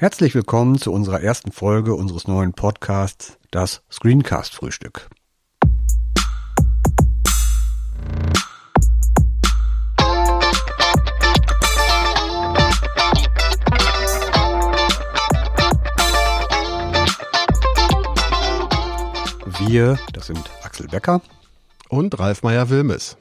Herzlich 0.00 0.34
willkommen 0.34 0.78
zu 0.78 0.94
unserer 0.94 1.20
ersten 1.20 1.52
Folge 1.52 1.94
unseres 1.94 2.26
neuen 2.26 2.54
Podcasts, 2.54 3.36
das 3.50 3.82
Screencast 3.92 4.54
Frühstück. 4.54 5.10
Wir, 19.58 19.98
das 20.14 20.28
sind 20.28 20.50
Axel 20.62 20.88
Becker 20.88 21.20
und 21.90 22.18
Ralf 22.18 22.42
Meyer-Wilmes. 22.42 23.18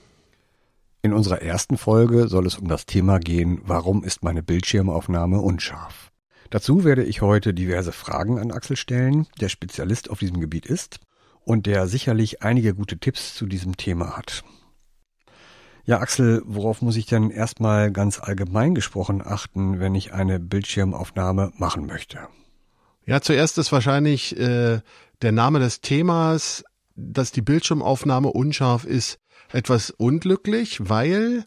In 1.02 1.12
unserer 1.12 1.42
ersten 1.42 1.78
Folge 1.78 2.30
soll 2.30 2.48
es 2.48 2.58
um 2.58 2.70
das 2.70 2.86
Thema 2.86 3.20
gehen, 3.20 3.60
warum 3.66 4.06
ist 4.06 4.24
meine 4.24 4.42
Bildschirmaufnahme 4.42 5.42
unscharf? 5.42 6.09
Dazu 6.50 6.84
werde 6.84 7.04
ich 7.04 7.22
heute 7.22 7.54
diverse 7.54 7.92
Fragen 7.92 8.40
an 8.40 8.52
Axel 8.52 8.76
stellen, 8.76 9.28
der 9.40 9.50
Spezialist 9.50 10.10
auf 10.10 10.20
diesem 10.20 10.40
Gebiet 10.40 10.66
ist 10.66 11.00
und 11.46 11.66
der 11.66 11.88
sicherlich 11.88 12.42
einige 12.42 12.74
gute 12.74 12.98
Tipps 12.98 13.36
zu 13.36 13.46
diesem 13.46 13.78
Thema 13.78 14.18
hat. 14.18 14.44
Ja, 15.86 16.00
Axel, 16.00 16.42
worauf 16.46 16.82
muss 16.82 16.98
ich 16.98 17.06
denn 17.08 17.32
erstmal 17.32 17.92
ganz 17.92 18.20
allgemein 18.20 18.76
gesprochen 18.76 19.22
achten, 19.26 19.80
wenn 19.80 19.96
ich 19.96 20.14
eine 20.14 20.40
Bildschirmaufnahme 20.40 21.52
machen 21.58 21.86
möchte? 21.86 22.28
Ja, 23.06 23.22
zuerst 23.22 23.58
ist 23.58 23.72
wahrscheinlich 23.72 24.38
äh, 24.38 24.82
der 25.22 25.32
Name 25.32 25.60
des 25.60 25.82
Themas, 25.82 26.64
dass 26.96 27.32
die 27.32 27.42
Bildschirmaufnahme 27.42 28.28
unscharf 28.28 28.86
ist, 28.86 29.18
etwas 29.52 29.90
unglücklich, 29.90 30.90
weil 30.90 31.46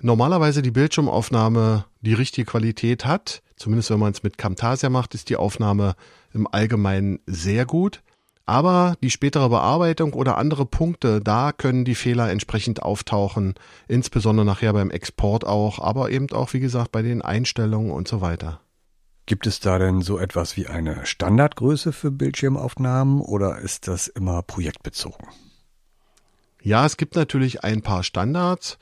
normalerweise 0.00 0.62
die 0.62 0.70
Bildschirmaufnahme 0.70 1.84
die 2.00 2.14
richtige 2.14 2.46
Qualität 2.46 3.04
hat. 3.04 3.42
Zumindest 3.62 3.90
wenn 3.90 4.00
man 4.00 4.10
es 4.10 4.24
mit 4.24 4.38
Camtasia 4.38 4.90
macht, 4.90 5.14
ist 5.14 5.28
die 5.28 5.36
Aufnahme 5.36 5.94
im 6.32 6.48
Allgemeinen 6.50 7.20
sehr 7.26 7.64
gut. 7.64 8.02
Aber 8.44 8.96
die 9.04 9.10
spätere 9.10 9.48
Bearbeitung 9.48 10.14
oder 10.14 10.36
andere 10.36 10.66
Punkte, 10.66 11.20
da 11.20 11.52
können 11.52 11.84
die 11.84 11.94
Fehler 11.94 12.28
entsprechend 12.28 12.82
auftauchen, 12.82 13.54
insbesondere 13.86 14.44
nachher 14.44 14.72
beim 14.72 14.90
Export 14.90 15.46
auch, 15.46 15.78
aber 15.78 16.10
eben 16.10 16.28
auch, 16.32 16.52
wie 16.54 16.58
gesagt, 16.58 16.90
bei 16.90 17.02
den 17.02 17.22
Einstellungen 17.22 17.92
und 17.92 18.08
so 18.08 18.20
weiter. 18.20 18.60
Gibt 19.26 19.46
es 19.46 19.60
da 19.60 19.78
denn 19.78 20.02
so 20.02 20.18
etwas 20.18 20.56
wie 20.56 20.66
eine 20.66 21.06
Standardgröße 21.06 21.92
für 21.92 22.10
Bildschirmaufnahmen 22.10 23.20
oder 23.20 23.60
ist 23.60 23.86
das 23.86 24.08
immer 24.08 24.42
projektbezogen? 24.42 25.28
Ja, 26.60 26.84
es 26.84 26.96
gibt 26.96 27.14
natürlich 27.14 27.62
ein 27.62 27.80
paar 27.82 28.02
Standards. 28.02 28.76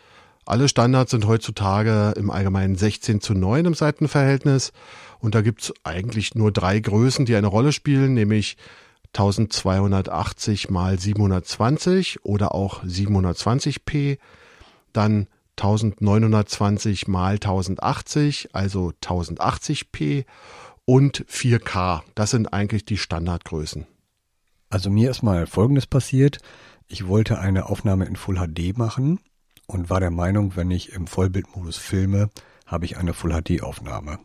Alle 0.50 0.68
Standards 0.68 1.12
sind 1.12 1.28
heutzutage 1.28 2.12
im 2.16 2.28
Allgemeinen 2.28 2.74
16 2.74 3.20
zu 3.20 3.34
9 3.34 3.66
im 3.66 3.74
Seitenverhältnis. 3.74 4.72
Und 5.20 5.36
da 5.36 5.42
gibt's 5.42 5.72
eigentlich 5.84 6.34
nur 6.34 6.50
drei 6.50 6.80
Größen, 6.80 7.24
die 7.24 7.36
eine 7.36 7.46
Rolle 7.46 7.70
spielen, 7.70 8.14
nämlich 8.14 8.56
1280 9.14 10.68
mal 10.68 10.98
720 10.98 12.24
oder 12.24 12.52
auch 12.52 12.82
720p, 12.82 14.18
dann 14.92 15.28
1920 15.56 17.06
mal 17.06 17.34
1080, 17.34 18.48
also 18.52 18.92
1080p 19.04 20.24
und 20.84 21.24
4K. 21.26 22.00
Das 22.16 22.32
sind 22.32 22.52
eigentlich 22.52 22.84
die 22.84 22.98
Standardgrößen. 22.98 23.86
Also 24.68 24.90
mir 24.90 25.12
ist 25.12 25.22
mal 25.22 25.46
Folgendes 25.46 25.86
passiert. 25.86 26.38
Ich 26.88 27.06
wollte 27.06 27.38
eine 27.38 27.66
Aufnahme 27.66 28.06
in 28.06 28.16
Full 28.16 28.34
HD 28.34 28.76
machen 28.76 29.20
und 29.70 29.88
war 29.88 30.00
der 30.00 30.10
Meinung, 30.10 30.56
wenn 30.56 30.70
ich 30.70 30.92
im 30.92 31.06
Vollbildmodus 31.06 31.76
filme, 31.76 32.28
habe 32.66 32.84
ich 32.84 32.96
eine 32.96 33.14
Full-HD-Aufnahme. 33.14 34.18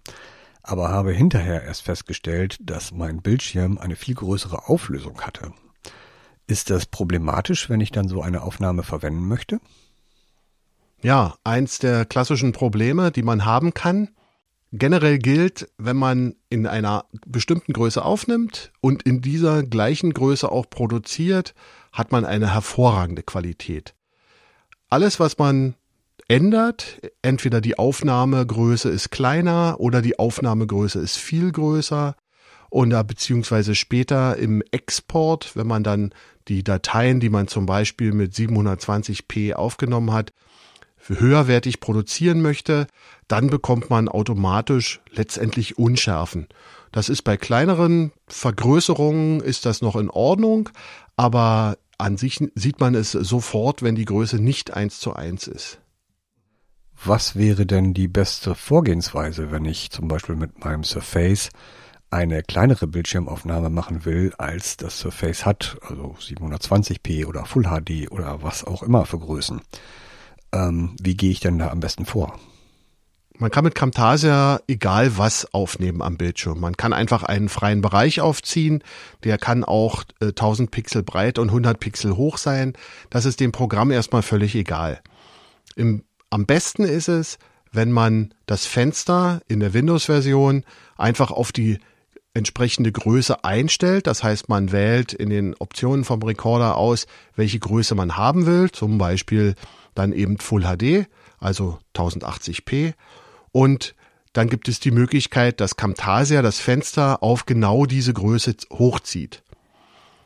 Aber 0.64 0.90
habe 0.90 1.12
hinterher 1.12 1.64
erst 1.64 1.84
festgestellt, 1.84 2.58
dass 2.60 2.92
mein 2.92 3.22
Bildschirm 3.22 3.78
eine 3.78 3.96
viel 3.96 4.16
größere 4.16 4.68
Auflösung 4.68 5.22
hatte. 5.22 5.54
Ist 6.48 6.72
das 6.72 6.88
problematisch, 6.88 7.70
wenn 7.70 7.80
ich 7.80 7.92
dann 7.92 8.08
so 8.08 8.22
eine 8.24 8.42
Aufnahme 8.42 8.82
verwenden 8.82 9.28
möchte? 9.28 9.60
Ja, 11.02 11.36
eins 11.44 11.78
der 11.78 12.06
klassischen 12.06 12.52
Probleme, 12.52 13.12
die 13.12 13.24
man 13.24 13.46
haben 13.46 13.74
kann. 13.74 14.10
Generell 14.72 15.20
gilt, 15.20 15.70
wenn 15.78 15.96
man 15.96 16.36
in 16.50 16.66
einer 16.66 17.06
bestimmten 17.28 17.74
Größe 17.74 18.04
aufnimmt 18.04 18.72
und 18.82 19.04
in 19.04 19.22
dieser 19.22 19.64
gleichen 19.64 20.14
Größe 20.14 20.52
auch 20.52 20.70
produziert, 20.70 21.54
hat 21.92 22.12
man 22.12 22.26
eine 22.26 22.54
hervorragende 22.54 23.22
Qualität 23.24 23.95
alles, 24.90 25.20
was 25.20 25.38
man 25.38 25.76
ändert, 26.28 27.00
entweder 27.22 27.62
die 27.62 27.78
Aufnahmegröße 27.78 28.90
ist 28.90 29.12
kleiner 29.12 29.76
oder 29.80 30.02
die 30.02 30.18
Aufnahmegröße 30.18 31.00
ist 31.00 31.18
viel 31.18 31.52
größer 31.52 32.16
oder 32.70 33.04
beziehungsweise 33.04 33.76
später 33.76 34.38
im 34.38 34.64
Export, 34.72 35.56
wenn 35.56 35.68
man 35.68 35.84
dann 35.84 36.14
die 36.48 36.64
Dateien, 36.64 37.20
die 37.20 37.30
man 37.30 37.48
zum 37.48 37.66
Beispiel 37.66 38.12
mit 38.12 38.34
720p 38.34 39.54
aufgenommen 39.54 40.12
hat, 40.12 40.34
höherwertig 41.08 41.80
produzieren 41.80 42.42
möchte, 42.42 42.88
dann 43.28 43.48
bekommt 43.48 43.90
man 43.90 44.08
automatisch 44.10 45.02
letztendlich 45.12 45.78
Unschärfen. 45.78 46.48
Das 46.92 47.10
ist 47.10 47.22
bei 47.22 47.38
kleineren 47.38 48.12
Vergrößerungen 48.28 49.42
ist 49.42 49.66
das 49.66 49.82
noch 49.82 49.96
in 49.96 50.10
Ordnung, 50.10 50.70
aber 51.16 51.78
an 51.98 52.18
sich 52.18 52.40
sieht 52.56 52.80
man 52.80 52.96
es 52.96 53.12
sofort, 53.12 53.82
wenn 53.82 53.96
die 53.96 54.06
Größe 54.06 54.38
nicht 54.38 54.74
eins 54.74 55.00
zu 55.00 55.14
eins 55.14 55.48
ist. 55.48 55.80
Was 57.04 57.36
wäre 57.36 57.66
denn 57.66 57.94
die 57.94 58.08
beste 58.08 58.56
Vorgehensweise, 58.56 59.52
wenn 59.52 59.66
ich 59.66 59.92
zum 59.92 60.08
Beispiel 60.08 60.36
mit 60.36 60.64
meinem 60.64 60.84
Surface 60.84 61.50
eine 62.10 62.44
kleinere 62.44 62.88
Bildschirmaufnahme 62.88 63.70
machen 63.70 64.06
will, 64.06 64.34
als 64.38 64.78
das 64.78 65.00
Surface 65.00 65.46
hat, 65.46 65.78
also 65.82 66.16
720p 66.20 67.26
oder 67.26 67.46
Full 67.46 67.64
HD 67.64 68.12
oder 68.12 68.42
was 68.42 68.64
auch 68.64 68.84
immer 68.84 69.06
für 69.06 69.20
Größen? 69.20 69.62
Ähm, 70.54 70.96
wie 71.02 71.18
gehe 71.18 71.32
ich 71.32 71.42
denn 71.42 71.60
da 71.60 71.70
am 71.70 71.82
besten 71.82 72.06
vor? 72.06 72.40
Man 73.38 73.52
kann 73.52 73.66
mit 73.66 73.76
Camtasia 73.76 74.62
egal 74.68 75.18
was 75.18 75.54
aufnehmen 75.54 76.02
am 76.02 76.16
Bildschirm. 76.16 76.60
Man 76.60 76.78
kann 76.78 76.94
einfach 76.94 77.24
einen 77.24 77.50
freien 77.50 77.82
Bereich 77.82 78.22
aufziehen. 78.22 78.82
Der 79.26 79.38
kann 79.38 79.66
auch 79.66 80.04
äh, 80.22 80.28
1000 80.28 80.72
Pixel 80.72 81.04
breit 81.04 81.38
und 81.38 81.50
100 81.50 81.80
Pixel 81.80 82.16
hoch 82.16 82.38
sein. 82.38 82.74
Das 83.10 83.26
ist 83.26 83.42
dem 83.42 83.52
Programm 83.52 83.92
erstmal 83.92 84.22
völlig 84.22 84.56
egal. 84.56 85.02
Im, 85.76 86.04
am 86.30 86.46
besten 86.46 86.84
ist 86.84 87.10
es, 87.10 87.38
wenn 87.74 87.92
man 87.92 88.34
das 88.46 88.66
Fenster 88.66 89.42
in 89.50 89.60
der 89.60 89.74
Windows-Version 89.74 90.64
einfach 90.98 91.32
auf 91.32 91.52
die 91.52 91.80
entsprechende 92.34 92.94
Größe 92.94 93.44
einstellt. 93.44 94.08
Das 94.08 94.24
heißt, 94.24 94.48
man 94.48 94.72
wählt 94.72 95.12
in 95.12 95.30
den 95.30 95.56
Optionen 95.56 96.06
vom 96.06 96.24
Recorder 96.24 96.78
aus, 96.78 97.06
welche 97.36 97.60
Größe 97.60 97.96
man 97.96 98.16
haben 98.16 98.46
will. 98.46 98.72
Zum 98.72 98.98
Beispiel 98.98 99.56
dann 99.94 100.14
eben 100.14 100.38
Full 100.38 100.64
HD, 100.64 101.08
also 101.38 101.80
1080p 101.96 102.94
und 103.56 103.96
dann 104.34 104.50
gibt 104.50 104.68
es 104.68 104.82
die 104.82 104.92
Möglichkeit, 104.92 105.62
dass 105.62 105.78
Camtasia 105.78 106.42
das 106.42 106.60
Fenster 106.60 107.24
auf 107.24 107.46
genau 107.46 107.86
diese 107.86 108.12
Größe 108.12 108.54
hochzieht. 108.74 109.44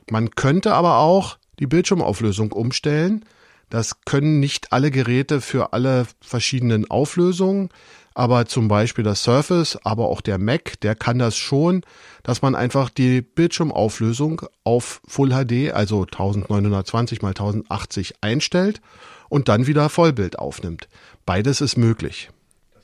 Man 0.09 0.31
könnte 0.31 0.73
aber 0.73 0.97
auch 0.97 1.37
die 1.59 1.67
Bildschirmauflösung 1.67 2.51
umstellen. 2.51 3.23
Das 3.69 4.01
können 4.01 4.39
nicht 4.39 4.73
alle 4.73 4.89
Geräte 4.89 5.41
für 5.41 5.73
alle 5.73 6.07
verschiedenen 6.21 6.89
Auflösungen, 6.89 7.69
aber 8.15 8.47
zum 8.47 8.67
Beispiel 8.67 9.03
das 9.03 9.21
Surface, 9.21 9.77
aber 9.83 10.07
auch 10.07 10.21
der 10.21 10.39
Mac, 10.39 10.79
der 10.81 10.95
kann 10.95 11.19
das 11.19 11.37
schon, 11.37 11.83
dass 12.23 12.41
man 12.41 12.55
einfach 12.55 12.89
die 12.89 13.21
Bildschirmauflösung 13.21 14.41
auf 14.63 15.01
Full 15.07 15.29
HD, 15.29 15.71
also 15.71 16.01
1920 16.01 17.19
x 17.19 17.23
1080 17.23 18.13
einstellt 18.21 18.81
und 19.29 19.49
dann 19.49 19.67
wieder 19.67 19.87
Vollbild 19.89 20.39
aufnimmt. 20.39 20.89
Beides 21.27 21.61
ist 21.61 21.77
möglich. 21.77 22.31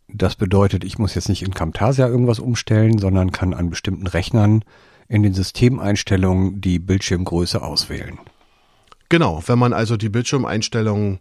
Das 0.08 0.36
bedeutet, 0.36 0.84
ich 0.84 1.00
muss 1.00 1.16
jetzt 1.16 1.30
nicht 1.30 1.42
in 1.42 1.54
Camtasia 1.54 2.08
irgendwas 2.08 2.40
umstellen, 2.40 3.00
sondern 3.00 3.32
kann 3.32 3.54
an 3.54 3.70
bestimmten 3.70 4.08
Rechnern 4.08 4.64
in 5.08 5.24
den 5.24 5.34
Systemeinstellungen 5.34 6.62
die 6.62 6.80
Bildschirmgröße 6.80 7.62
auswählen. 7.62 8.20
Genau, 9.10 9.44
wenn 9.46 9.60
man 9.60 9.74
also 9.74 9.98
die 9.98 10.10
Bildschirmeinstellungen 10.10 11.20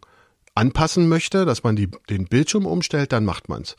anpassen 0.54 1.08
möchte, 1.08 1.44
dass 1.44 1.62
man 1.62 1.76
die, 1.76 1.90
den 2.08 2.26
Bildschirm 2.26 2.66
umstellt, 2.66 3.12
dann 3.12 3.24
macht 3.24 3.48
man's. 3.48 3.76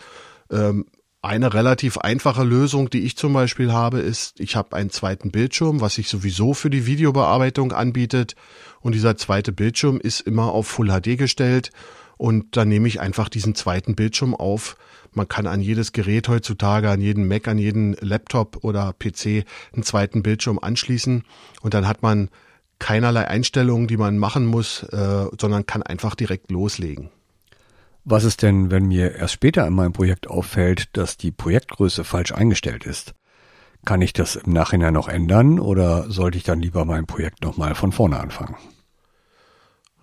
Ähm, 0.51 0.85
eine 1.25 1.53
relativ 1.53 1.97
einfache 1.97 2.43
Lösung, 2.43 2.89
die 2.89 3.01
ich 3.01 3.17
zum 3.17 3.33
Beispiel 3.33 3.71
habe, 3.71 3.99
ist, 3.99 4.39
ich 4.39 4.55
habe 4.55 4.75
einen 4.75 4.89
zweiten 4.89 5.31
Bildschirm, 5.31 5.81
was 5.81 5.95
sich 5.95 6.07
sowieso 6.07 6.53
für 6.53 6.69
die 6.69 6.85
Videobearbeitung 6.85 7.71
anbietet. 7.71 8.35
Und 8.81 8.93
dieser 8.93 9.17
zweite 9.17 9.51
Bildschirm 9.51 9.99
ist 9.99 10.21
immer 10.21 10.51
auf 10.51 10.67
Full 10.67 10.89
HD 10.89 11.17
gestellt. 11.17 11.71
Und 12.17 12.55
dann 12.55 12.69
nehme 12.69 12.87
ich 12.87 13.01
einfach 13.01 13.29
diesen 13.29 13.55
zweiten 13.55 13.95
Bildschirm 13.95 14.33
auf, 14.35 14.77
man 15.15 15.29
kann 15.29 15.47
an 15.47 15.61
jedes 15.61 15.93
Gerät 15.93 16.27
heutzutage, 16.27 16.89
an 16.89 16.99
jeden 16.99 17.27
Mac, 17.27 17.47
an 17.47 17.57
jeden 17.57 17.93
Laptop 18.01 18.63
oder 18.63 18.93
PC 18.93 19.45
einen 19.73 19.83
zweiten 19.83 20.23
Bildschirm 20.23 20.59
anschließen 20.59 21.23
und 21.61 21.73
dann 21.73 21.87
hat 21.87 22.01
man 22.01 22.29
keinerlei 22.79 23.25
Einstellungen, 23.27 23.87
die 23.87 23.95
man 23.95 24.17
machen 24.17 24.45
muss, 24.45 24.83
äh, 24.83 25.25
sondern 25.39 25.65
kann 25.65 25.83
einfach 25.83 26.15
direkt 26.15 26.51
loslegen. 26.51 27.09
Was 28.07 28.23
ist 28.23 28.43
denn, 28.43 28.69
wenn 28.69 28.85
mir 28.85 29.15
erst 29.15 29.33
später 29.33 29.65
in 29.65 29.73
meinem 29.73 29.91
Projekt 29.91 30.27
auffällt, 30.27 30.95
dass 30.95 31.17
die 31.17 31.31
Projektgröße 31.31 32.03
falsch 32.03 32.33
eingestellt 32.33 32.85
ist? 32.85 33.15
Kann 33.83 33.99
ich 34.01 34.13
das 34.13 34.35
im 34.35 34.53
Nachhinein 34.53 34.93
noch 34.93 35.07
ändern 35.07 35.59
oder 35.59 36.09
sollte 36.11 36.37
ich 36.37 36.43
dann 36.43 36.61
lieber 36.61 36.85
mein 36.85 37.07
Projekt 37.07 37.43
nochmal 37.43 37.73
von 37.73 37.91
vorne 37.91 38.19
anfangen? 38.19 38.55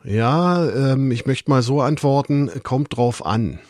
Ja, 0.02 0.68
ähm, 0.68 1.12
ich 1.12 1.26
möchte 1.26 1.48
mal 1.48 1.62
so 1.62 1.80
antworten, 1.80 2.50
kommt 2.64 2.96
drauf 2.96 3.24
an. 3.24 3.60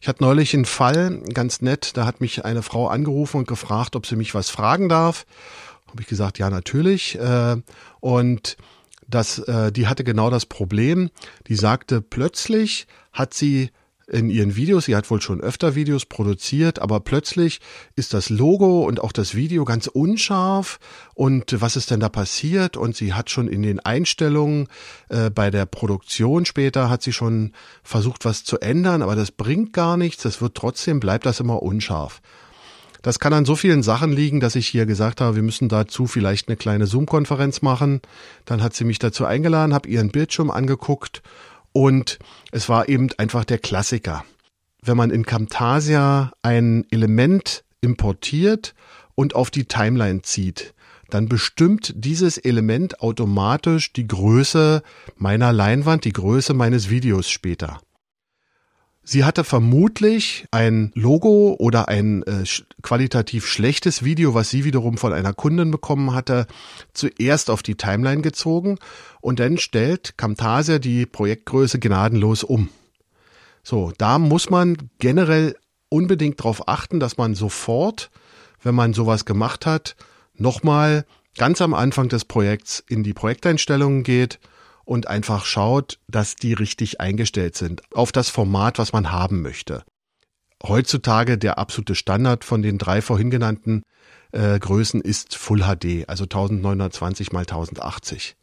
Ich 0.00 0.08
hatte 0.08 0.22
neulich 0.22 0.52
einen 0.52 0.66
Fall, 0.66 1.22
ganz 1.32 1.62
nett, 1.62 1.96
da 1.96 2.04
hat 2.04 2.20
mich 2.20 2.44
eine 2.44 2.62
Frau 2.62 2.88
angerufen 2.88 3.38
und 3.38 3.48
gefragt, 3.48 3.96
ob 3.96 4.06
sie 4.06 4.16
mich 4.16 4.34
was 4.34 4.50
fragen 4.50 4.90
darf. 4.90 5.24
Habe 5.88 6.02
ich 6.02 6.08
gesagt, 6.08 6.38
ja, 6.38 6.50
natürlich. 6.50 7.18
Äh, 7.18 7.56
und 8.00 8.58
das, 9.10 9.38
äh, 9.40 9.72
die 9.72 9.86
hatte 9.86 10.04
genau 10.04 10.30
das 10.30 10.46
Problem. 10.46 11.10
Die 11.48 11.56
sagte, 11.56 12.00
plötzlich 12.00 12.86
hat 13.12 13.34
sie 13.34 13.70
in 14.10 14.28
ihren 14.28 14.56
Videos, 14.56 14.86
sie 14.86 14.96
hat 14.96 15.08
wohl 15.10 15.20
schon 15.20 15.40
öfter 15.40 15.74
Videos 15.74 16.04
produziert, 16.04 16.80
aber 16.80 17.00
plötzlich 17.00 17.60
ist 17.94 18.12
das 18.12 18.28
Logo 18.28 18.82
und 18.82 19.00
auch 19.00 19.12
das 19.12 19.34
Video 19.34 19.64
ganz 19.64 19.86
unscharf 19.86 20.80
und 21.14 21.60
was 21.60 21.76
ist 21.76 21.90
denn 21.90 22.00
da 22.00 22.08
passiert? 22.08 22.76
Und 22.76 22.96
sie 22.96 23.14
hat 23.14 23.30
schon 23.30 23.46
in 23.46 23.62
den 23.62 23.78
Einstellungen 23.78 24.66
äh, 25.08 25.30
bei 25.30 25.50
der 25.50 25.64
Produktion 25.66 26.44
später 26.44 26.90
hat 26.90 27.02
sie 27.02 27.12
schon 27.12 27.52
versucht, 27.84 28.24
was 28.24 28.42
zu 28.42 28.58
ändern, 28.58 29.02
aber 29.02 29.14
das 29.14 29.30
bringt 29.30 29.72
gar 29.72 29.96
nichts, 29.96 30.24
das 30.24 30.42
wird 30.42 30.56
trotzdem, 30.56 30.98
bleibt 30.98 31.24
das 31.24 31.38
immer 31.40 31.62
unscharf. 31.62 32.20
Das 33.02 33.18
kann 33.18 33.32
an 33.32 33.46
so 33.46 33.56
vielen 33.56 33.82
Sachen 33.82 34.12
liegen, 34.12 34.40
dass 34.40 34.56
ich 34.56 34.68
hier 34.68 34.84
gesagt 34.84 35.20
habe, 35.20 35.36
wir 35.36 35.42
müssen 35.42 35.68
dazu 35.68 36.06
vielleicht 36.06 36.48
eine 36.48 36.56
kleine 36.56 36.86
Zoom-Konferenz 36.86 37.62
machen. 37.62 38.00
Dann 38.44 38.62
hat 38.62 38.74
sie 38.74 38.84
mich 38.84 38.98
dazu 38.98 39.24
eingeladen, 39.24 39.72
habe 39.72 39.88
ihren 39.88 40.10
Bildschirm 40.10 40.50
angeguckt 40.50 41.22
und 41.72 42.18
es 42.52 42.68
war 42.68 42.88
eben 42.88 43.08
einfach 43.16 43.44
der 43.44 43.58
Klassiker. 43.58 44.24
Wenn 44.82 44.96
man 44.96 45.10
in 45.10 45.24
Camtasia 45.24 46.32
ein 46.42 46.84
Element 46.90 47.64
importiert 47.80 48.74
und 49.14 49.34
auf 49.34 49.50
die 49.50 49.64
Timeline 49.64 50.22
zieht, 50.22 50.74
dann 51.08 51.28
bestimmt 51.28 51.92
dieses 51.96 52.38
Element 52.38 53.00
automatisch 53.00 53.92
die 53.92 54.06
Größe 54.06 54.82
meiner 55.16 55.52
Leinwand, 55.52 56.04
die 56.04 56.12
Größe 56.12 56.54
meines 56.54 56.88
Videos 56.88 57.28
später. 57.28 57.80
Sie 59.10 59.24
hatte 59.24 59.42
vermutlich 59.42 60.46
ein 60.52 60.92
Logo 60.94 61.56
oder 61.58 61.88
ein 61.88 62.22
äh, 62.22 62.44
qualitativ 62.80 63.44
schlechtes 63.44 64.04
Video, 64.04 64.34
was 64.34 64.50
sie 64.50 64.64
wiederum 64.64 64.98
von 64.98 65.12
einer 65.12 65.32
Kundin 65.32 65.72
bekommen 65.72 66.14
hatte, 66.14 66.46
zuerst 66.92 67.50
auf 67.50 67.64
die 67.64 67.74
Timeline 67.74 68.22
gezogen 68.22 68.78
und 69.20 69.40
dann 69.40 69.58
stellt 69.58 70.16
Camtasia 70.16 70.78
die 70.78 71.06
Projektgröße 71.06 71.80
gnadenlos 71.80 72.44
um. 72.44 72.68
So, 73.64 73.92
da 73.98 74.20
muss 74.20 74.48
man 74.48 74.76
generell 75.00 75.56
unbedingt 75.88 76.38
darauf 76.38 76.68
achten, 76.68 77.00
dass 77.00 77.16
man 77.16 77.34
sofort, 77.34 78.12
wenn 78.62 78.76
man 78.76 78.92
sowas 78.92 79.24
gemacht 79.24 79.66
hat, 79.66 79.96
nochmal 80.36 81.04
ganz 81.36 81.60
am 81.60 81.74
Anfang 81.74 82.08
des 82.08 82.24
Projekts 82.24 82.84
in 82.88 83.02
die 83.02 83.12
Projekteinstellungen 83.12 84.04
geht 84.04 84.38
und 84.84 85.06
einfach 85.06 85.44
schaut, 85.44 85.98
dass 86.08 86.36
die 86.36 86.52
richtig 86.52 87.00
eingestellt 87.00 87.56
sind 87.56 87.82
auf 87.94 88.12
das 88.12 88.28
Format, 88.28 88.78
was 88.78 88.92
man 88.92 89.12
haben 89.12 89.42
möchte. 89.42 89.84
Heutzutage 90.62 91.38
der 91.38 91.58
absolute 91.58 91.94
Standard 91.94 92.44
von 92.44 92.62
den 92.62 92.78
drei 92.78 93.00
vorhin 93.00 93.30
genannten 93.30 93.82
äh, 94.32 94.58
Größen 94.58 95.00
ist 95.00 95.36
Full 95.36 95.60
HD, 95.60 96.08
also 96.08 96.24
1920 96.24 97.32
mal 97.32 97.40
1080. 97.40 98.36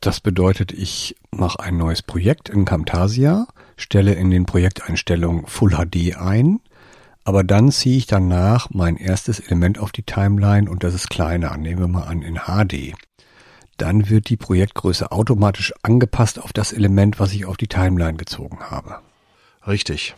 Das 0.00 0.20
bedeutet, 0.20 0.72
ich 0.72 1.16
mache 1.30 1.60
ein 1.60 1.76
neues 1.76 2.02
Projekt 2.02 2.48
in 2.48 2.64
Camtasia, 2.64 3.46
stelle 3.76 4.14
in 4.14 4.30
den 4.30 4.46
Projekteinstellungen 4.46 5.46
Full 5.46 5.72
HD 5.72 6.16
ein, 6.16 6.60
aber 7.24 7.44
dann 7.44 7.70
ziehe 7.70 7.98
ich 7.98 8.06
danach 8.06 8.70
mein 8.70 8.96
erstes 8.96 9.40
Element 9.40 9.78
auf 9.78 9.92
die 9.92 10.02
Timeline 10.02 10.70
und 10.70 10.84
das 10.84 10.94
ist 10.94 11.10
kleiner, 11.10 11.56
nehmen 11.56 11.80
wir 11.80 11.88
mal 11.88 12.04
an 12.04 12.22
in 12.22 12.36
HD 12.46 12.94
dann 13.80 14.10
wird 14.10 14.28
die 14.28 14.36
Projektgröße 14.36 15.10
automatisch 15.10 15.72
angepasst 15.82 16.38
auf 16.38 16.52
das 16.52 16.72
Element, 16.72 17.18
was 17.18 17.32
ich 17.32 17.46
auf 17.46 17.56
die 17.56 17.68
Timeline 17.68 18.16
gezogen 18.16 18.58
habe. 18.60 18.98
Richtig. 19.66 20.14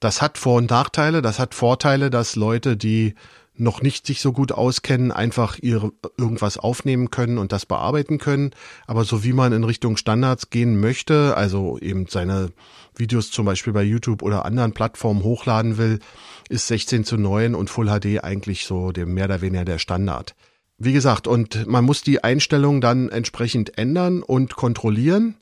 Das 0.00 0.20
hat 0.20 0.38
Vor- 0.38 0.58
und 0.58 0.70
Nachteile. 0.70 1.22
Das 1.22 1.38
hat 1.38 1.54
Vorteile, 1.54 2.10
dass 2.10 2.36
Leute, 2.36 2.76
die 2.76 3.14
noch 3.56 3.82
nicht 3.82 4.06
sich 4.06 4.20
so 4.20 4.32
gut 4.32 4.50
auskennen, 4.50 5.12
einfach 5.12 5.58
ihre 5.60 5.92
irgendwas 6.18 6.58
aufnehmen 6.58 7.10
können 7.10 7.38
und 7.38 7.52
das 7.52 7.66
bearbeiten 7.66 8.18
können. 8.18 8.50
Aber 8.86 9.04
so 9.04 9.22
wie 9.22 9.32
man 9.32 9.52
in 9.52 9.62
Richtung 9.62 9.96
Standards 9.96 10.50
gehen 10.50 10.80
möchte, 10.80 11.36
also 11.36 11.78
eben 11.78 12.06
seine 12.08 12.50
Videos 12.96 13.30
zum 13.30 13.46
Beispiel 13.46 13.72
bei 13.72 13.84
YouTube 13.84 14.22
oder 14.22 14.44
anderen 14.44 14.72
Plattformen 14.72 15.22
hochladen 15.22 15.78
will, 15.78 16.00
ist 16.48 16.66
16 16.66 17.04
zu 17.04 17.16
9 17.16 17.54
und 17.54 17.70
Full 17.70 17.86
HD 17.86 18.24
eigentlich 18.24 18.66
so 18.66 18.90
dem 18.90 19.14
mehr 19.14 19.26
oder 19.26 19.40
weniger 19.40 19.64
der 19.64 19.78
Standard. 19.78 20.34
Wie 20.78 20.92
gesagt, 20.92 21.26
und 21.26 21.66
man 21.66 21.84
muss 21.84 22.02
die 22.02 22.24
Einstellung 22.24 22.80
dann 22.80 23.08
entsprechend 23.08 23.78
ändern 23.78 24.22
und 24.22 24.56
kontrollieren. 24.56 25.36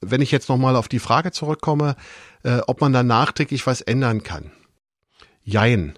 Wenn 0.00 0.20
ich 0.20 0.30
jetzt 0.30 0.48
nochmal 0.48 0.76
auf 0.76 0.88
die 0.88 0.98
Frage 0.98 1.32
zurückkomme, 1.32 1.96
äh, 2.42 2.58
ob 2.66 2.80
man 2.80 2.92
dann 2.92 3.06
nachträglich 3.06 3.66
was 3.66 3.80
ändern 3.80 4.22
kann. 4.22 4.52
Jein. 5.42 5.94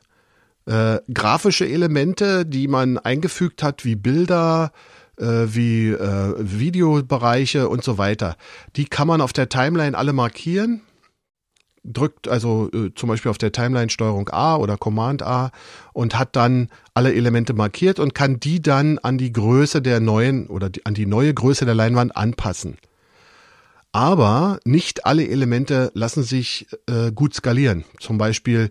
Äh, 0.67 1.01
grafische 1.12 1.67
Elemente, 1.67 2.47
die 2.47 2.69
man 2.69 2.99
eingefügt 2.99 3.62
hat, 3.62 3.85
wie 3.85 3.97
Bilder, 3.97 4.73
äh, 5.17 5.25
wie 5.25 5.89
äh, 5.89 6.35
Videobereiche 6.39 7.69
und 7.69 7.83
so 7.83 7.99
weiter, 7.99 8.37
die 8.77 8.85
kann 8.85 9.09
man 9.09 9.21
auf 9.21 9.33
der 9.33 9.49
Timeline 9.49 9.97
alle 9.97 10.13
markieren 10.13 10.83
drückt 11.85 12.29
also 12.29 12.71
äh, 12.73 12.93
zum 12.94 13.09
Beispiel 13.09 13.31
auf 13.31 13.38
der 13.38 13.53
Timeline 13.53 13.91
Steuerung 13.91 14.29
A 14.31 14.56
oder 14.56 14.77
Command 14.77 15.23
A 15.23 15.50
und 15.93 16.19
hat 16.19 16.37
dann 16.37 16.69
alle 16.94 17.15
Elemente 17.15 17.55
markiert 17.55 17.99
und 17.99 18.15
kann 18.15 18.38
die 18.41 18.61
dann 18.61 18.99
an 18.99 19.19
die 19.19 19.32
Größe 19.32 19.81
der 19.81 20.00
neuen 20.00 20.47
oder 20.47 20.71
die, 20.71 20.85
an 20.87 20.94
die 20.94 21.06
neue 21.06 21.32
Größe 21.32 21.65
der 21.65 21.75
Leinwand 21.75 22.17
anpassen. 22.17 22.77
Aber 23.93 24.61
nicht 24.65 25.06
alle 25.06 25.27
Elemente 25.27 25.91
lassen 25.94 26.23
sich 26.23 26.69
äh, 26.87 27.11
gut 27.12 27.35
skalieren. 27.35 27.85
Zum 27.99 28.19
Beispiel 28.19 28.71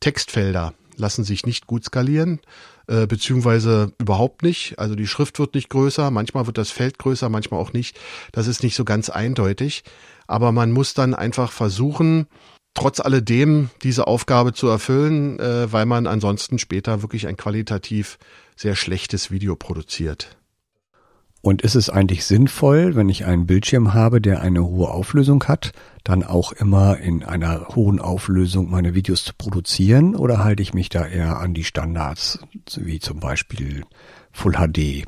Textfelder 0.00 0.74
lassen 0.98 1.24
sich 1.24 1.46
nicht 1.46 1.66
gut 1.66 1.84
skalieren, 1.84 2.40
äh, 2.86 3.06
beziehungsweise 3.06 3.92
überhaupt 3.98 4.42
nicht. 4.42 4.78
Also 4.78 4.94
die 4.94 5.06
Schrift 5.06 5.38
wird 5.38 5.54
nicht 5.54 5.70
größer, 5.70 6.10
manchmal 6.10 6.46
wird 6.46 6.58
das 6.58 6.70
Feld 6.70 6.98
größer, 6.98 7.28
manchmal 7.28 7.60
auch 7.60 7.72
nicht. 7.72 7.98
Das 8.32 8.46
ist 8.46 8.62
nicht 8.62 8.76
so 8.76 8.84
ganz 8.84 9.08
eindeutig. 9.10 9.84
Aber 10.26 10.52
man 10.52 10.72
muss 10.72 10.94
dann 10.94 11.14
einfach 11.14 11.52
versuchen, 11.52 12.26
trotz 12.74 13.00
alledem 13.00 13.70
diese 13.82 14.06
Aufgabe 14.06 14.52
zu 14.52 14.68
erfüllen, 14.68 15.38
äh, 15.40 15.72
weil 15.72 15.86
man 15.86 16.06
ansonsten 16.06 16.58
später 16.58 17.02
wirklich 17.02 17.26
ein 17.26 17.36
qualitativ 17.36 18.18
sehr 18.56 18.76
schlechtes 18.76 19.30
Video 19.30 19.56
produziert. 19.56 20.36
Und 21.48 21.62
ist 21.62 21.76
es 21.76 21.88
eigentlich 21.88 22.26
sinnvoll, 22.26 22.94
wenn 22.94 23.08
ich 23.08 23.24
einen 23.24 23.46
Bildschirm 23.46 23.94
habe, 23.94 24.20
der 24.20 24.42
eine 24.42 24.62
hohe 24.62 24.90
Auflösung 24.90 25.44
hat, 25.44 25.72
dann 26.04 26.22
auch 26.22 26.52
immer 26.52 26.98
in 26.98 27.24
einer 27.24 27.68
hohen 27.68 28.00
Auflösung 28.00 28.68
meine 28.68 28.94
Videos 28.94 29.24
zu 29.24 29.32
produzieren? 29.32 30.14
Oder 30.14 30.44
halte 30.44 30.62
ich 30.62 30.74
mich 30.74 30.90
da 30.90 31.06
eher 31.06 31.38
an 31.38 31.54
die 31.54 31.64
Standards, 31.64 32.40
wie 32.76 32.98
zum 32.98 33.20
Beispiel 33.20 33.84
Full 34.30 34.56
HD? 34.56 35.06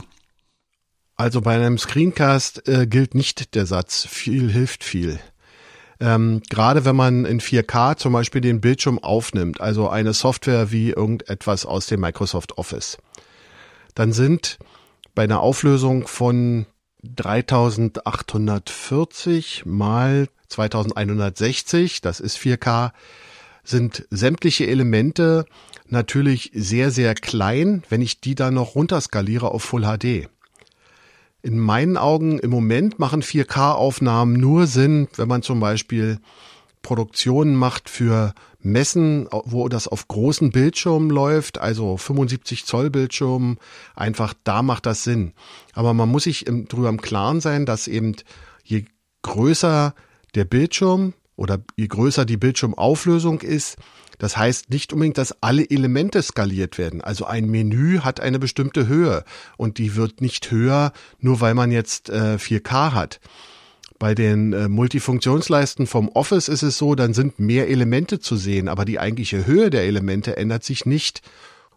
Also 1.14 1.42
bei 1.42 1.56
einem 1.56 1.76
Screencast 1.76 2.66
äh, 2.66 2.86
gilt 2.86 3.14
nicht 3.14 3.54
der 3.54 3.66
Satz, 3.66 4.06
viel 4.06 4.50
hilft 4.50 4.82
viel. 4.82 5.20
Ähm, 6.00 6.40
gerade 6.48 6.86
wenn 6.86 6.96
man 6.96 7.26
in 7.26 7.40
4K 7.40 7.98
zum 7.98 8.14
Beispiel 8.14 8.40
den 8.40 8.62
Bildschirm 8.62 8.98
aufnimmt, 8.98 9.60
also 9.60 9.90
eine 9.90 10.14
Software 10.14 10.72
wie 10.72 10.88
irgendetwas 10.88 11.66
aus 11.66 11.86
dem 11.88 12.00
Microsoft 12.00 12.56
Office, 12.56 12.96
dann 13.94 14.14
sind 14.14 14.58
bei 15.20 15.24
einer 15.24 15.40
Auflösung 15.40 16.06
von 16.06 16.64
3840 17.02 19.66
mal 19.66 20.28
2160, 20.48 22.00
das 22.00 22.20
ist 22.20 22.38
4K, 22.38 22.92
sind 23.62 24.06
sämtliche 24.08 24.66
Elemente 24.66 25.44
natürlich 25.86 26.52
sehr, 26.54 26.90
sehr 26.90 27.14
klein, 27.14 27.82
wenn 27.90 28.00
ich 28.00 28.22
die 28.22 28.34
dann 28.34 28.54
noch 28.54 28.74
runterskaliere 28.74 29.50
auf 29.50 29.62
Full 29.62 29.82
HD. 29.82 30.30
In 31.42 31.58
meinen 31.58 31.98
Augen 31.98 32.38
im 32.38 32.48
Moment 32.48 32.98
machen 32.98 33.20
4K-Aufnahmen 33.20 34.32
nur 34.32 34.66
Sinn, 34.66 35.06
wenn 35.16 35.28
man 35.28 35.42
zum 35.42 35.60
Beispiel 35.60 36.18
Produktionen 36.82 37.54
macht 37.54 37.88
für 37.88 38.34
Messen, 38.60 39.28
wo 39.30 39.68
das 39.68 39.88
auf 39.88 40.08
großen 40.08 40.50
Bildschirmen 40.50 41.10
läuft, 41.10 41.58
also 41.58 41.96
75 41.96 42.66
Zoll 42.66 42.90
Bildschirmen, 42.90 43.58
einfach 43.94 44.34
da 44.44 44.62
macht 44.62 44.86
das 44.86 45.04
Sinn. 45.04 45.32
Aber 45.72 45.94
man 45.94 46.08
muss 46.08 46.24
sich 46.24 46.44
drüber 46.44 46.88
im 46.88 47.00
Klaren 47.00 47.40
sein, 47.40 47.66
dass 47.66 47.88
eben 47.88 48.16
je 48.64 48.84
größer 49.22 49.94
der 50.34 50.44
Bildschirm 50.44 51.14
oder 51.36 51.58
je 51.76 51.86
größer 51.86 52.24
die 52.24 52.36
Bildschirmauflösung 52.36 53.40
ist, 53.40 53.76
das 54.18 54.36
heißt 54.36 54.68
nicht 54.68 54.92
unbedingt, 54.92 55.16
dass 55.16 55.42
alle 55.42 55.68
Elemente 55.68 56.22
skaliert 56.22 56.76
werden. 56.76 57.00
Also 57.00 57.24
ein 57.24 57.48
Menü 57.48 58.00
hat 58.00 58.20
eine 58.20 58.38
bestimmte 58.38 58.86
Höhe 58.86 59.24
und 59.56 59.78
die 59.78 59.96
wird 59.96 60.20
nicht 60.20 60.50
höher, 60.50 60.92
nur 61.18 61.40
weil 61.40 61.54
man 61.54 61.72
jetzt 61.72 62.10
äh, 62.10 62.36
4K 62.38 62.92
hat. 62.92 63.20
Bei 64.00 64.14
den 64.14 64.54
äh, 64.54 64.66
Multifunktionsleisten 64.66 65.86
vom 65.86 66.08
Office 66.08 66.48
ist 66.48 66.62
es 66.62 66.78
so, 66.78 66.94
dann 66.94 67.12
sind 67.12 67.38
mehr 67.38 67.68
Elemente 67.68 68.18
zu 68.18 68.34
sehen, 68.34 68.66
aber 68.68 68.86
die 68.86 68.98
eigentliche 68.98 69.46
Höhe 69.46 69.68
der 69.68 69.82
Elemente 69.82 70.38
ändert 70.38 70.64
sich 70.64 70.86
nicht. 70.86 71.20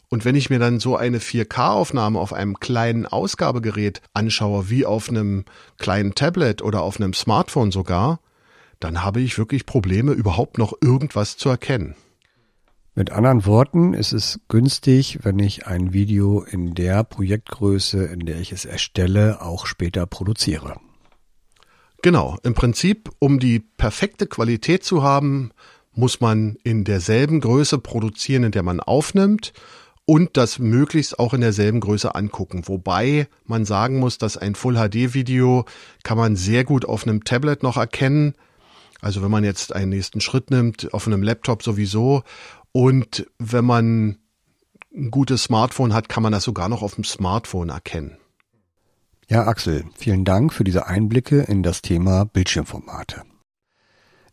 Und 0.08 0.24
wenn 0.24 0.36
ich 0.36 0.50
mir 0.50 0.58
dann 0.58 0.80
so 0.80 0.96
eine 0.96 1.20
4K-Aufnahme 1.20 2.18
auf 2.18 2.32
einem 2.32 2.62
kleinen 2.62 3.06
Ausgabegerät 3.06 4.02
anschaue, 4.14 4.70
wie 4.70 4.86
auf 4.86 5.10
einem 5.10 5.44
kleinen 5.78 6.16
Tablet 6.16 6.62
oder 6.62 6.82
auf 6.84 6.98
einem 6.98 7.14
Smartphone 7.14 7.74
sogar, 7.74 8.22
dann 8.80 9.04
habe 9.04 9.20
ich 9.20 9.38
wirklich 9.38 9.66
Probleme, 9.66 10.14
überhaupt 10.14 10.58
noch 10.58 10.72
irgendwas 10.80 11.36
zu 11.36 11.50
erkennen. 11.50 11.94
Mit 12.96 13.12
anderen 13.12 13.46
Worten, 13.46 13.94
ist 13.94 14.14
es 14.14 14.40
günstig, 14.48 15.20
wenn 15.24 15.40
ich 15.40 15.68
ein 15.68 15.92
Video 15.92 16.42
in 16.42 16.74
der 16.74 17.04
Projektgröße, 17.04 18.06
in 18.06 18.22
der 18.22 18.40
ich 18.40 18.54
es 18.54 18.64
erstelle, 18.64 19.42
auch 19.42 19.66
später 19.66 20.06
produziere. 20.06 20.80
Genau, 22.04 22.38
im 22.44 22.54
Prinzip, 22.54 23.12
um 23.20 23.40
die 23.40 23.62
perfekte 23.62 24.28
Qualität 24.28 24.84
zu 24.84 25.04
haben, 25.04 25.52
muss 25.94 26.20
man 26.20 26.58
in 26.66 26.84
derselben 26.84 27.40
Größe 27.40 27.78
produzieren, 27.78 28.44
in 28.44 28.52
der 28.52 28.62
man 28.62 28.82
aufnimmt 28.82 29.54
und 30.04 30.36
das 30.36 30.60
möglichst 30.60 31.18
auch 31.18 31.34
in 31.34 31.40
derselben 31.40 31.80
Größe 31.80 32.14
angucken. 32.14 32.68
Wobei 32.68 33.30
man 33.46 33.64
sagen 33.64 34.00
muss, 34.00 34.18
dass 34.18 34.36
ein 34.36 34.56
Full 34.56 34.76
HD 34.76 35.14
Video 35.14 35.64
kann 36.04 36.18
man 36.18 36.36
sehr 36.36 36.66
gut 36.66 36.84
auf 36.84 37.08
einem 37.08 37.24
Tablet 37.24 37.64
noch 37.64 37.78
erkennen. 37.78 38.34
Also 39.00 39.24
wenn 39.24 39.32
man 39.32 39.46
jetzt 39.46 39.74
einen 39.74 39.92
nächsten 39.92 40.20
Schritt 40.20 40.52
nimmt, 40.52 40.94
auf 40.94 41.08
einem 41.08 41.24
Laptop 41.24 41.64
sowieso. 41.64 42.24
Und 42.74 43.28
wenn 43.40 43.64
man 43.64 44.18
ein 44.94 45.10
gutes 45.10 45.44
Smartphone 45.44 45.94
hat, 45.94 46.10
kann 46.10 46.24
man 46.24 46.34
das 46.34 46.44
sogar 46.44 46.68
noch 46.68 46.82
auf 46.82 46.96
dem 46.96 47.06
Smartphone 47.06 47.70
erkennen. 47.70 48.18
Ja, 49.30 49.48
Axel, 49.48 49.86
vielen 49.96 50.26
Dank 50.26 50.52
für 50.54 50.64
diese 50.64 50.88
Einblicke 50.88 51.42
in 51.42 51.62
das 51.64 51.82
Thema 51.82 52.26
Bildschirmformate. 52.26 53.24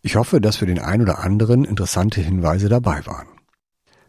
Ich 0.02 0.16
hoffe, 0.16 0.40
dass 0.40 0.56
für 0.56 0.66
den 0.66 0.80
einen 0.80 1.02
oder 1.02 1.20
anderen 1.20 1.64
interessante 1.64 2.20
Hinweise 2.20 2.68
dabei 2.68 3.06
waren. 3.06 3.28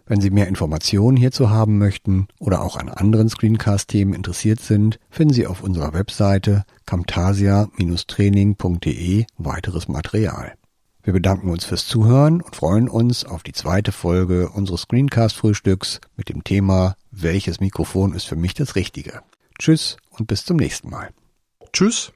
Wenn 0.05 0.21
Sie 0.21 0.31
mehr 0.31 0.47
Informationen 0.47 1.17
hierzu 1.17 1.51
haben 1.51 1.77
möchten 1.77 2.27
oder 2.39 2.61
auch 2.61 2.77
an 2.77 2.89
anderen 2.89 3.29
Screencast-Themen 3.29 4.13
interessiert 4.13 4.59
sind, 4.59 4.99
finden 5.09 5.33
Sie 5.33 5.47
auf 5.47 5.63
unserer 5.63 5.93
Webseite 5.93 6.65
camtasia-training.de 6.85 9.25
weiteres 9.37 9.87
Material. 9.87 10.55
Wir 11.03 11.13
bedanken 11.13 11.49
uns 11.49 11.65
fürs 11.65 11.87
Zuhören 11.87 12.41
und 12.41 12.55
freuen 12.55 12.87
uns 12.89 13.25
auf 13.25 13.41
die 13.43 13.53
zweite 13.53 13.91
Folge 13.91 14.49
unseres 14.49 14.81
Screencast-Frühstücks 14.81 15.99
mit 16.17 16.29
dem 16.29 16.43
Thema 16.43 16.95
Welches 17.11 17.59
Mikrofon 17.59 18.13
ist 18.13 18.25
für 18.25 18.35
mich 18.35 18.53
das 18.53 18.75
Richtige? 18.75 19.23
Tschüss 19.61 19.97
und 20.09 20.25
bis 20.25 20.43
zum 20.43 20.57
nächsten 20.57 20.89
Mal. 20.89 21.13
Tschüss. 21.71 22.11